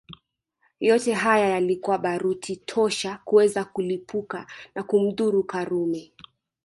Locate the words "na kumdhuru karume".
4.75-6.11